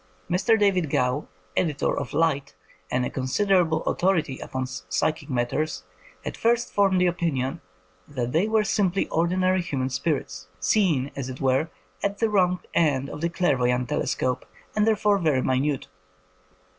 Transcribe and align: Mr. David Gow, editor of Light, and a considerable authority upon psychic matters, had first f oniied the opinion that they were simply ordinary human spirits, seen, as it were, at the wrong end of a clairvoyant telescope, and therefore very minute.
Mr. 0.27 0.57
David 0.57 0.89
Gow, 0.89 1.27
editor 1.55 1.95
of 1.95 2.11
Light, 2.11 2.55
and 2.89 3.05
a 3.05 3.09
considerable 3.11 3.83
authority 3.83 4.39
upon 4.39 4.65
psychic 4.65 5.29
matters, 5.29 5.83
had 6.23 6.35
first 6.35 6.71
f 6.71 6.75
oniied 6.77 6.97
the 6.97 7.05
opinion 7.05 7.61
that 8.07 8.31
they 8.31 8.47
were 8.47 8.63
simply 8.63 9.07
ordinary 9.09 9.61
human 9.61 9.91
spirits, 9.91 10.47
seen, 10.59 11.11
as 11.15 11.29
it 11.29 11.39
were, 11.39 11.69
at 12.01 12.17
the 12.17 12.31
wrong 12.31 12.61
end 12.73 13.11
of 13.11 13.23
a 13.23 13.29
clairvoyant 13.29 13.89
telescope, 13.89 14.43
and 14.75 14.87
therefore 14.87 15.19
very 15.19 15.43
minute. 15.43 15.87